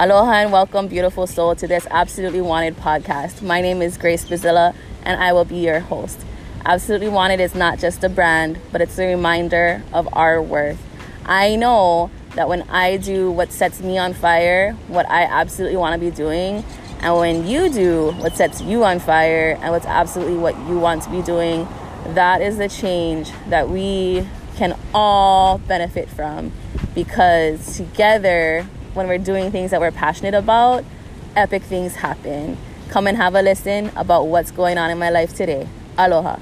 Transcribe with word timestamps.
Aloha 0.00 0.30
and 0.30 0.52
welcome, 0.52 0.86
beautiful 0.86 1.26
soul, 1.26 1.56
to 1.56 1.66
this 1.66 1.84
Absolutely 1.90 2.40
Wanted 2.40 2.76
podcast. 2.76 3.42
My 3.42 3.60
name 3.60 3.82
is 3.82 3.98
Grace 3.98 4.24
Bazilla, 4.24 4.72
and 5.02 5.20
I 5.20 5.32
will 5.32 5.44
be 5.44 5.56
your 5.56 5.80
host. 5.80 6.20
Absolutely 6.64 7.08
Wanted 7.08 7.40
is 7.40 7.56
not 7.56 7.80
just 7.80 8.04
a 8.04 8.08
brand, 8.08 8.60
but 8.70 8.80
it's 8.80 8.96
a 8.96 9.06
reminder 9.08 9.82
of 9.92 10.08
our 10.12 10.40
worth. 10.40 10.80
I 11.26 11.56
know 11.56 12.12
that 12.36 12.48
when 12.48 12.62
I 12.70 12.96
do 12.96 13.32
what 13.32 13.50
sets 13.50 13.80
me 13.80 13.98
on 13.98 14.14
fire, 14.14 14.74
what 14.86 15.10
I 15.10 15.24
absolutely 15.24 15.78
want 15.78 15.94
to 15.94 15.98
be 15.98 16.14
doing, 16.14 16.62
and 17.00 17.16
when 17.16 17.44
you 17.48 17.68
do 17.68 18.12
what 18.18 18.36
sets 18.36 18.60
you 18.60 18.84
on 18.84 19.00
fire 19.00 19.58
and 19.60 19.72
what's 19.72 19.86
absolutely 19.86 20.36
what 20.36 20.56
you 20.68 20.78
want 20.78 21.02
to 21.02 21.10
be 21.10 21.22
doing, 21.22 21.66
that 22.14 22.40
is 22.40 22.56
the 22.58 22.68
change 22.68 23.32
that 23.48 23.68
we 23.68 24.28
can 24.54 24.78
all 24.94 25.58
benefit 25.58 26.08
from 26.08 26.52
because 26.94 27.76
together, 27.76 28.64
when 28.94 29.08
we're 29.08 29.18
doing 29.18 29.50
things 29.50 29.70
that 29.70 29.80
we're 29.80 29.92
passionate 29.92 30.34
about, 30.34 30.84
epic 31.36 31.62
things 31.62 31.96
happen. 31.96 32.56
Come 32.88 33.06
and 33.06 33.16
have 33.16 33.34
a 33.34 33.42
listen 33.42 33.90
about 33.96 34.26
what's 34.26 34.50
going 34.50 34.78
on 34.78 34.90
in 34.90 34.98
my 34.98 35.10
life 35.10 35.34
today. 35.34 35.68
Aloha. 35.96 36.38